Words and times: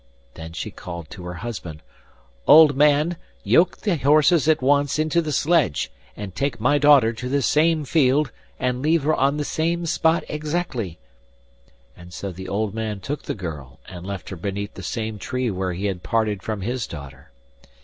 Then 0.33 0.53
she 0.53 0.71
called 0.71 1.11
to 1.11 1.25
her 1.25 1.35
husband: 1.35 1.83
'Old 2.47 2.75
man, 2.75 3.17
yoke 3.43 3.77
the 3.77 3.97
horses 3.97 4.47
at 4.47 4.59
once 4.59 4.97
into 4.97 5.21
the 5.21 5.31
sledge, 5.31 5.91
and 6.17 6.33
take 6.33 6.59
my 6.59 6.79
daughter 6.79 7.13
to 7.13 7.29
the 7.29 7.43
same 7.43 7.85
field 7.85 8.31
and 8.59 8.81
leave 8.81 9.03
her 9.03 9.13
on 9.13 9.37
the 9.37 9.45
same 9.45 9.85
spot 9.85 10.23
exactly; 10.27 10.97
'and 11.95 12.11
so 12.15 12.31
the 12.31 12.49
old 12.49 12.73
man 12.73 12.99
took 12.99 13.21
the 13.21 13.35
girl 13.35 13.79
and 13.87 14.03
left 14.03 14.29
her 14.29 14.35
beneath 14.35 14.73
the 14.73 14.81
same 14.81 15.19
tree 15.19 15.51
where 15.51 15.73
he 15.73 15.85
had 15.85 16.01
parted 16.01 16.41
from 16.41 16.61
his 16.61 16.87
daughter. 16.87 17.29